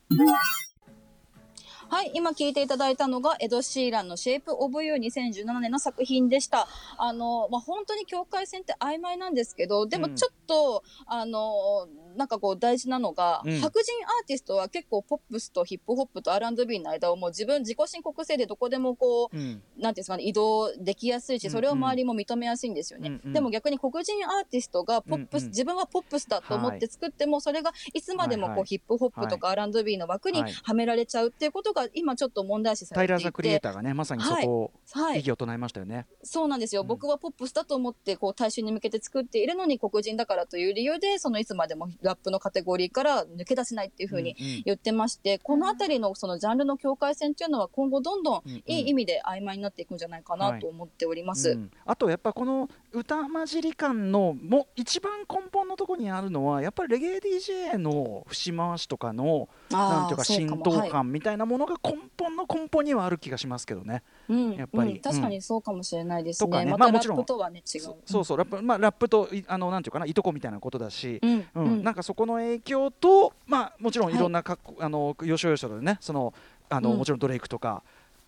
[1.89, 6.67] はい、今聞いていただいたのが、エド・シーランの Shape of You 2017年の作品でした。
[6.99, 13.61] あの、まあ、本当に境界線って曖昧なんですけど、でもうんちょっと、あの、なんかこう大事なのが、うん。
[13.61, 19.45] 白人アーティストは結構ポップスとヒップホップと R&B の間をもう自分自己申告制でどこでもこう、うん。
[19.45, 23.09] なんていうんですかね、移動できやすいし、それを周りも認めやすいんですよね。
[23.09, 23.33] うんうん。
[23.33, 25.51] でも逆に黒人アーティストがポップス、うんうん。
[25.51, 28.67] 自分はポップスだと思って作っても、それがいつまでもこう、はいはい。
[28.67, 30.53] ヒップホップとか R&B の枠にはい。
[30.53, 33.09] はめられちゃうっていうことが今ちょっと問題視されていて。
[33.09, 35.21] タイラー・ザ・クリエイターがねまさにそこをはい。
[35.21, 36.07] 異議を唱えましたよね。
[36.23, 36.89] そうなんですよ、うん。
[36.89, 44.63] 僕はポップスだと思ってこう大衆に向けて作っているのに黒人だからという理由でそのいつまでもラップのカテゴリーから抜け出せないっていうふうにうんうん。
[44.65, 48.63] 言ってまして、このあたりのそのジャンルの境界線っていうのは今後どんどんうんうん。
[48.67, 51.51] いい意味で曖昧になっていくんじゃないかなと思っております。
[51.51, 51.71] うん。
[51.85, 64.03] あとやっぱこの歌混じり感のも一番根本のところにあるのはやっぱりレゲエ DJ の節回しとかのなんていうか浸透感みたいなものが根本の根本にはある気がしますけどね。
[64.29, 64.93] うんやっぱり。
[64.93, 66.75] うん確かにそうかもしれないですとかね。
[66.77, 67.19] まあもちろん。
[67.19, 67.81] ップとはね違う。
[67.81, 71.21] そそうそうラップまあラップといあのなんていうかないとこみたいなことだし。
[71.55, 76.33] うんなんかそこの影響と、まあ、もちろんはいいろんなかっこ、あのよしよしとでねその
[76.69, 76.99] あの、うん。
[76.99, 77.83] もちろんドレイクとか、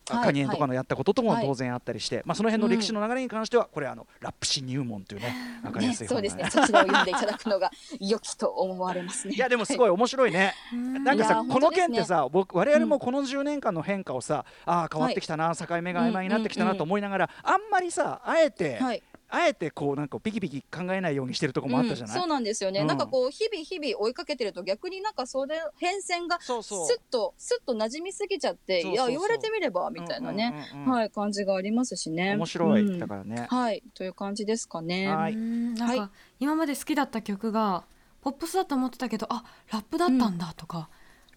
[0.09, 1.47] はいカニエとかのやったことともはい。
[1.47, 6.49] 当然あったりして、まあ、その辺の歴史の流れに関しては、これあのラップ新入門というね 分かりやねすいそうですね。
[6.51, 9.35] そちらを読んでいただくのが良きと思われますね。
[9.35, 10.55] いやでもすごい面白いね。
[10.73, 13.01] なんかさ、この件ってさ、僕我々もうん。
[13.01, 19.03] この10年間の変化をさ、ああ変わってきたな、境目が曖昧になってきたなと思いながら、あんまりさあえて、はい。
[19.29, 22.17] あえてこうなんかピキピキ考えないようにしてるとこもあったじゃない？
[22.17, 22.87] うんそうなんですよね、うん。
[22.87, 26.87] なんかこう日々日々追いかけてると逆になんかそれ変遷がそうそう。
[26.87, 29.11] スッとスッと馴染みすぎちゃってそうそうそう。
[29.11, 30.93] いや言われてみればみたいなね、うんうんうんうん。
[30.93, 32.37] はい感じがありますしね。
[32.37, 32.99] 面白い、うん。
[32.99, 33.47] だからね。
[33.51, 35.15] はいという感じですかね。
[35.15, 35.33] はい。
[35.33, 36.11] うんなんか、はい。
[36.39, 37.85] 今まで好きだった曲が
[38.23, 40.89] ポップスだと思ってたけどあラップだったんだとか、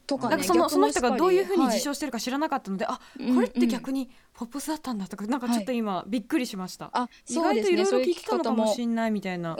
[0.10, 1.80] とかねなんかそのその人がどういうふうに自はい。
[1.80, 8.66] 称してるか知らなかったので、あうんこれって逆にポップスだったんだとかなんかちょっと今びっくりしました、あ意そうです外といろいろねそういう聞きたのか方も。
[8.66, 9.56] もしんないみたいな、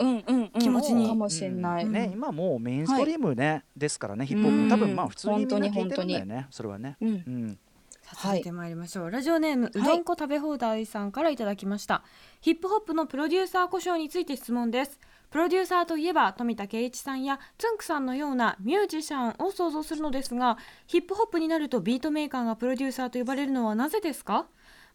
[0.58, 1.06] 気持ちに。
[1.06, 1.92] かもしれない、うん。
[1.92, 4.62] ね、今もうメインストリームね、ですからねヒップホップ。
[4.62, 4.68] うん。
[4.68, 6.14] 多分まあ普通にみんな聞いてるん本当に。
[6.14, 6.96] だよねそれはね。
[7.00, 7.08] うん。
[7.08, 7.58] うん。
[8.02, 12.02] さあ続いてまいりましょう、ラジオネームうどんこ食べ放題さんからいただきました、
[12.40, 14.98] ヒップホップのプロデューサー呼称について質問です
[15.30, 24.46] プロデューサーといえば冨田恵一さんやつんくさんのようなミュージシャンを想像するのですがヒップホップになるとビートメーカーがプロデューサーと呼ばれるのはなぜですか？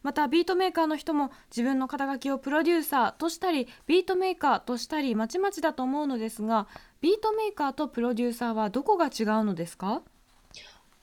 [0.02, 6.68] またビートメーカーの人も自分の肩書きをプロデューサーとしたりビートメーカーとしたりまちまちだと思うのですが
[7.00, 10.02] ビートメーカーとプロデューサーはどこが違うのですか？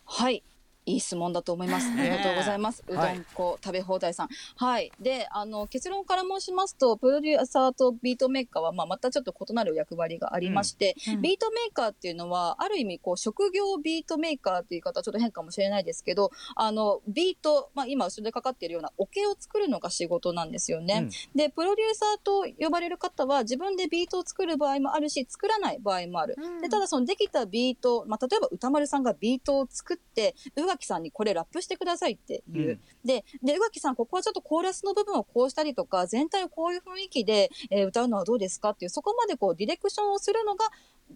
[0.06, 0.44] はい。
[0.86, 1.92] いい質問だと思います。
[1.92, 2.84] ありがとうございます。
[2.88, 4.30] うどはいんこ食べ放題さん。
[4.56, 4.92] はい。
[5.00, 21.10] で、あの、結論から申しますと、プロデューサーとビートメーカーは、まあ、またちょっと異なる役割がありまして、うんビートメーカーっていうのは、ある意味、こう、職業ビートメーカーっていう言い方はちょっと変かもしれないですけど、あの、ビート、まあ、今後ろでかかっているようなオケを作るのが仕事なんですよね。
[21.36, 26.36] で、プロデューサーと呼ばれる方は、自分でビートを作る場合もあるし、作らない場合もある。
[26.38, 32.80] うんでただそのできたビート、まあ、例えば宇多丸さんがビートを作って宇垣さんにこれラップしてくださいって言う、うん。
[33.06, 40.66] でで宇垣さんここはちょっとコーラスの部分をこうしたりとか全体をこういう雰囲気で、えー歌うのはどうですかっていうそこまでこうディレクションをするのが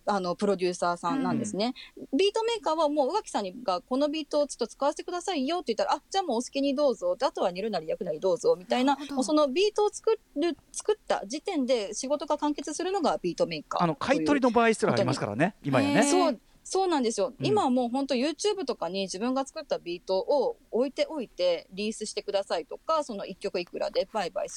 [0.06, 1.74] あのプロデューサーさんなんですね、
[2.14, 16.04] ビートメーカーはもう宇垣さんにがこのビートをちょっと使わせてくださいよって言ったらあじゃあもうお好きにどうぞであとは煮るなり焼くなりどうぞみたいなもうそのビートを作る作った時点で仕事が完結するのがビートメーカーあの買い取りの場合すらありますからね今やね。
[16.04, 16.40] そう
[16.70, 17.46] そうなんですよ、うん。
[17.46, 24.48] 今はもう本当 YouTube とかに自分が作ったビートを置いておいてリースしてくださいとかその1曲いくらで売買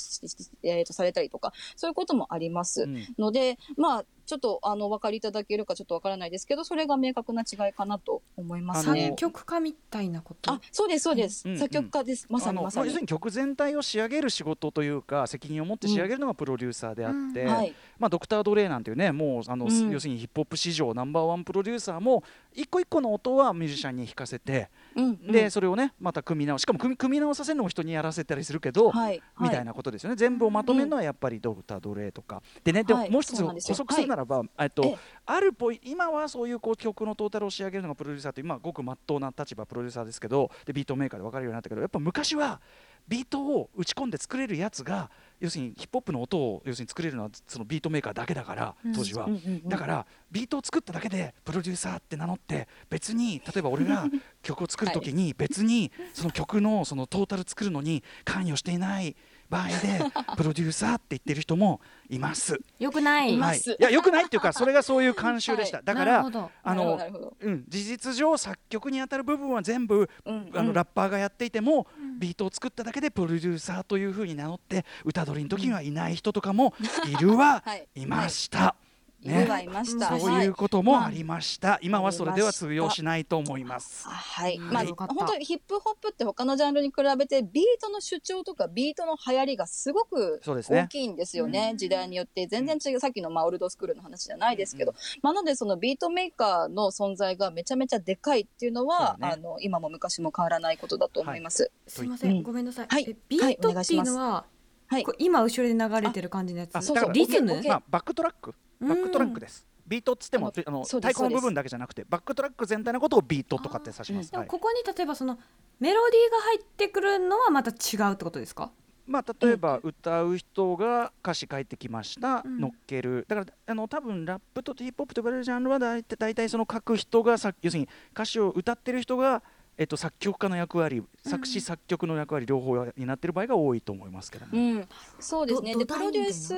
[0.64, 2.98] えーとされたりとかそういうこともあります、うん。
[3.16, 9.06] のでまあちょっとあのお分かりいただけるかちょっとわからないですけどそれが明確な違いかなと思いますね。
[9.06, 9.16] 作。
[9.16, 10.52] 曲家みたいなこと。
[10.52, 11.58] あそうですそうです、うんうん。
[11.58, 12.26] 作曲家です。
[12.30, 12.86] まさあのにまさに。
[12.86, 12.94] 要す。
[12.96, 13.00] る。
[13.00, 20.06] に曲全体を仕上げる仕事というか責任を持って仕上げるのがプロデューサーであって、うんはい、まあ、ドクター・ドレイなんていうねもうあの、うん要す。
[20.06, 22.22] るにヒップホップ史上ナンバーワンプロデューサーも
[22.54, 25.04] 一個一個の音はミュージシャンに弾かせて、うん。
[25.04, 25.32] うん。
[25.32, 29.22] でそれをねまた組み直しかも組み組み直させるのも人にやらせたりするけど、はい。
[29.34, 29.48] はい。
[29.48, 30.16] みたいなことですよね。
[30.16, 32.42] 全部をまとめるのはやっぱりドクター・ドレイとか。
[32.64, 33.10] でねでもはい。
[33.10, 34.98] もう一つ補足するならば、えっとええ。
[35.26, 42.60] あるポイ今はそういうこう曲のトータルを仕上げるのがプロデューサーという今ごく真っ当な立場プロデューサーですけどでビートメーカーで分かるようになったけどやっぱ昔は
[43.08, 49.28] ビートを打ち込んで作れるやつが要するにヒップホップの音を要するに作れるのはそのビートメーカーだけだから当時は、
[49.66, 54.06] だからビートを作っただけでプロデューサーって名乗って別に例えば俺が
[54.42, 59.16] 曲を作る時に別にその曲のそのトータル作るのに関与していない
[59.50, 59.74] 場合で
[60.38, 62.58] プロデューサーって言ってる人もいます。
[62.78, 63.36] よくない。
[63.36, 63.72] はい、す。
[63.72, 65.86] いやよくないっていうかそれがそういう慣習でした、はい。
[65.86, 66.24] だから
[66.62, 67.00] あの
[67.40, 71.86] うん、事実上作曲に当たる部分は全部、うんあのうんラッパーがやっていても、
[72.18, 76.74] ビートを作っただけでプロデューサーというふうに名乗って歌取りの時にはいない人とかも
[77.06, 77.88] いるは はい。
[77.96, 78.76] いました。
[79.22, 80.46] いるはいました、そうはい。
[80.46, 84.08] いうこともありました、今はそれでは通用しないと思います。
[84.08, 84.70] はい、うん。
[84.70, 85.14] まあよかった。
[85.14, 90.82] 本当にヒップホップって他のジャンルに比べてビートの主張とかビートの流行りがすごくそうですね。
[90.82, 91.74] 大きいんですよね。
[91.76, 92.46] 時代によって。
[92.46, 93.00] 全然違う。
[93.00, 99.30] さっきのまあオールドスクールの話じゃないですけど、まあなのでそのビートメーカーの存在がめちゃめちゃでかいっていうのはね。
[99.30, 101.70] あの今も昔も変わらないことだと思います。
[101.86, 102.42] すいません、うん。
[102.42, 103.06] ごめんなさい、はい。
[103.08, 104.44] えビートっていうのは、
[104.90, 105.04] はい。
[105.20, 106.74] 今後ろで流れてる感じのやつ。
[106.74, 107.12] あそうそう。
[107.12, 107.62] リズム？
[107.64, 108.52] まあ、バックトラック？
[108.80, 109.64] バックトラックです。
[109.86, 114.34] ビートっつってもああの太鼓の部分だけじゃなくてバックトラック全体のことをビートとかって指します。
[114.34, 115.38] はいでもここに例えばその
[115.78, 118.72] メロディーが入ってくるのはまた違うってことですか？
[119.06, 122.60] まあ、例えば歌う人が歌詞書いてきました、うん。
[122.60, 123.24] 乗っける。
[123.28, 129.42] だからあの多分ラップとヒップホップと呼ばれるジャンルは大体大体その書く人がさ要するに歌詞を歌ってる人が、
[129.78, 135.74] えっと、作曲家の役割作詞作曲の役割両方になってる場合が多いと思いますけども、うん、そうですね。
[135.74, 136.54] で、プロデュース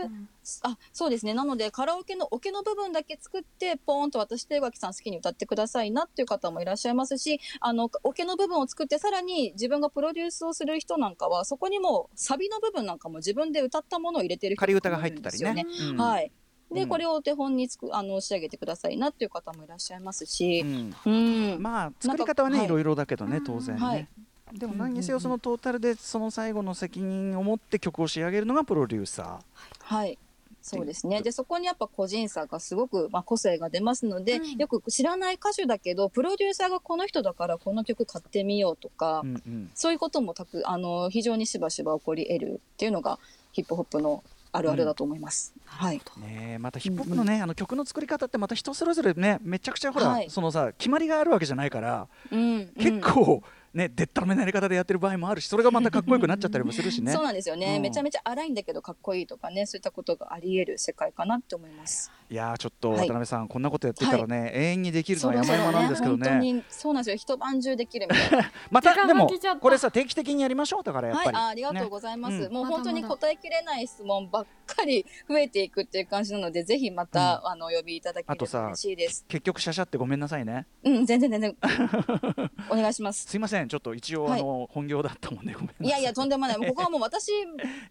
[0.63, 1.35] あ、そうですね。
[1.35, 15.93] なので、カラオケのオケの部分だけ作って、ポーンと渡して、脇さん好きに歌ってくださいなっていう方もいらっしゃいますし、あの、オケの部分を作って、さらに自分がプロデュースをする人なんかは、そこにもサビの部分なんかも自分で歌ったものを入れてる人仮歌がとかもいるん入ってたりねですよね。。
[15.93, 16.33] うんはい。
[16.73, 16.89] で、うん。
[16.89, 20.61] これをお手本につく、あの、仕上げてくださいなっていう方もいらっしゃいますし。
[20.61, 20.95] う、ん。
[21.05, 21.11] う
[21.59, 21.63] ん。
[21.63, 24.09] まあ作り方はね、いろいろだけどねうん当然ね、はい。
[24.53, 29.41] でも何にせよそのトータルでその最後の責任を持って曲を仕上げるのがプロデューサ
[29.81, 30.19] はい。
[30.63, 31.23] そうですね。
[31.23, 34.59] で、そこにやっぱ個人差がすごく、まあ、個性が出ますので、うん。
[34.59, 39.71] よく知らない歌手だけど、プロデューサーがこの人だからこの曲買ってみようとか、ー、うんうん。
[39.75, 43.19] そういうこともたく、あの、非常にしばしば起こり得るっていうのが、
[43.51, 45.55] ヒップホップのあるあるだと思います。
[45.65, 45.97] はい。
[46.19, 50.31] ねえまたヒップホップのね、あの曲の作り方ってまた人それぞれねめちゃくちゃほら、はい。
[50.31, 53.43] そのさ決まりがあるわけじゃないから、うん、結構
[53.73, 57.13] ねでったらめなやり方でやってる場合もあるしそれがまたかっこよくなっちゃったりもするしね。
[57.13, 57.83] そうなんですよね、うん。
[57.83, 62.11] めちゃめちゃ荒いんだけどかっこいいとかねそういったことがあり得る世界かなって思います。
[62.33, 63.01] いやーちょっとはい。
[63.01, 67.17] 渡辺さん、こんなことやってたらね、永遠にできるのはそう山々なんですけど本当ねにそうなんですよ。
[67.17, 68.51] 一晩中できるみたいな。
[68.73, 69.31] またでも
[69.61, 72.35] これさ定期的にやりましょうだからやっはい、ぱり、あありがとうねございます。
[72.35, 72.53] うん。
[72.55, 79.27] もう本当に答えきれない質問ばっかり増えていくっていう感じなので、ぜひまた、あのお呼びいただければあとさ嬉しいです。
[79.29, 80.67] 結局シャシャってごめんなさいね。
[80.85, 81.57] うん、全然全然。
[82.71, 83.27] お願いします。
[83.27, 83.69] すいません。
[83.69, 84.41] ちょっと一応、はい。
[84.41, 85.87] あの本業だったもんでごめんなさい。
[85.87, 86.57] いやいやとんでもない。
[86.57, 87.31] ここはもう私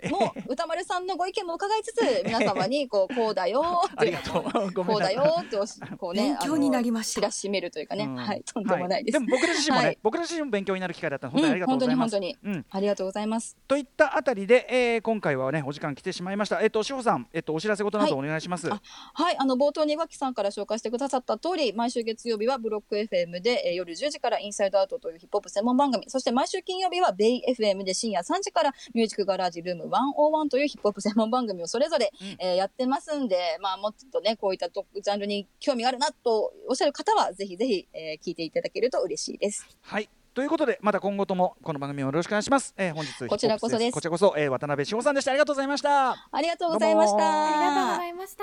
[0.10, 4.18] も 歌丸さんのご意見も伺いつつ、皆様にこうこうだよって
[4.74, 5.58] こうだよって
[5.98, 7.22] こうね勉強になりました。
[7.22, 8.16] 知らしめるというかね、うん。
[8.16, 9.16] はいとんでもないです。
[9.18, 9.98] はでも僕ら自身もね、はい。
[10.02, 12.56] 僕ら自身も勉強になる機会だったので本当にありがとう本当ございます、に本当に。
[12.56, 13.58] うん、ありがとうございます。
[13.68, 16.62] といったあたりで、えー今回はねお時間来てしまいました。
[16.62, 18.82] えっ、と志保さんえっ、とお知らせ事などお願いします、あ
[19.14, 32.28] はい、あの冒頭に岩木さんから紹介してくださった通り、毎週月曜日はブロック FM で、えー夜10時からインサイドアウトというヒップホップ専門番組、そして毎週金曜日はベイ FM で深夜3時からミュージックガラージルーム101というヒップホップ専門番組をそれぞれ、うん。
[32.40, 39.68] えーやってますんで、まあもっとね、こういったとジャンルに興味があるなとおっしゃる方は、ぜひぜひ、えー聞いていただけると嬉しいです。
[39.82, 47.18] はいということでまた今後ともこの番組をよろしくお願いします、えー本日こちらこそですこちらこそ、えー渡辺志保さんでしたありがとうございましたありがとうございました。
[47.18, 48.38] ありがとうございまし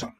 [0.00, 0.10] た。